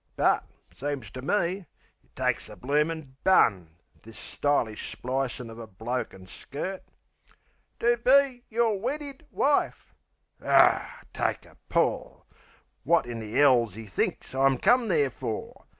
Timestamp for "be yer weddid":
7.97-9.21